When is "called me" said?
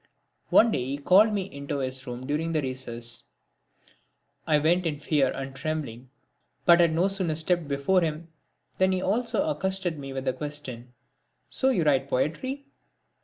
0.97-1.43